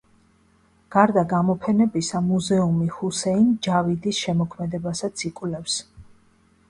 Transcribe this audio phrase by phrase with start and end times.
[0.95, 5.77] გარდა გამოფენებისა, მუზეუმი ჰუსეინ ჯავიდის შემოქმედებასაც იკვლევს.